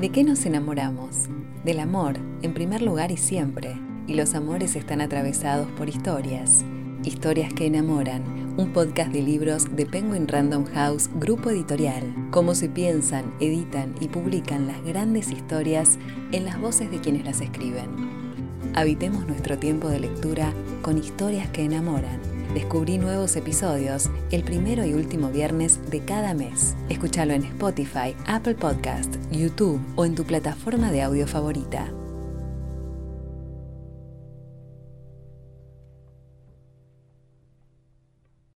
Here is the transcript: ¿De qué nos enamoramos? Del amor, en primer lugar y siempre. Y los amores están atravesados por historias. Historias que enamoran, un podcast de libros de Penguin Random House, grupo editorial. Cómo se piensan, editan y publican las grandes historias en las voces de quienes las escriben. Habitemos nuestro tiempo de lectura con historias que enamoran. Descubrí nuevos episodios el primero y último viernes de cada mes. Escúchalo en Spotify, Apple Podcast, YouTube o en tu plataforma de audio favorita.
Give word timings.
¿De 0.00 0.10
qué 0.10 0.22
nos 0.22 0.46
enamoramos? 0.46 1.28
Del 1.64 1.80
amor, 1.80 2.18
en 2.42 2.54
primer 2.54 2.82
lugar 2.82 3.10
y 3.10 3.16
siempre. 3.16 3.76
Y 4.06 4.14
los 4.14 4.36
amores 4.36 4.76
están 4.76 5.00
atravesados 5.00 5.66
por 5.72 5.88
historias. 5.88 6.64
Historias 7.02 7.52
que 7.52 7.66
enamoran, 7.66 8.54
un 8.56 8.72
podcast 8.72 9.10
de 9.10 9.22
libros 9.22 9.74
de 9.74 9.86
Penguin 9.86 10.28
Random 10.28 10.66
House, 10.66 11.10
grupo 11.16 11.50
editorial. 11.50 12.14
Cómo 12.30 12.54
se 12.54 12.68
piensan, 12.68 13.34
editan 13.40 13.96
y 14.00 14.06
publican 14.06 14.68
las 14.68 14.80
grandes 14.84 15.32
historias 15.32 15.98
en 16.30 16.44
las 16.44 16.60
voces 16.60 16.92
de 16.92 17.00
quienes 17.00 17.24
las 17.24 17.40
escriben. 17.40 18.27
Habitemos 18.74 19.26
nuestro 19.26 19.58
tiempo 19.58 19.88
de 19.88 20.00
lectura 20.00 20.52
con 20.82 20.98
historias 20.98 21.48
que 21.50 21.64
enamoran. 21.64 22.20
Descubrí 22.54 22.98
nuevos 22.98 23.36
episodios 23.36 24.10
el 24.30 24.42
primero 24.42 24.84
y 24.84 24.94
último 24.94 25.30
viernes 25.30 25.78
de 25.90 26.00
cada 26.00 26.34
mes. 26.34 26.74
Escúchalo 26.88 27.34
en 27.34 27.44
Spotify, 27.44 28.14
Apple 28.26 28.54
Podcast, 28.54 29.16
YouTube 29.30 29.80
o 29.96 30.04
en 30.04 30.14
tu 30.14 30.24
plataforma 30.24 30.90
de 30.90 31.02
audio 31.02 31.26
favorita. 31.26 31.92